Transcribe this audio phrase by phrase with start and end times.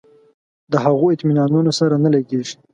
[0.71, 2.55] د هغو اطمینانونو سره نه لګېږي.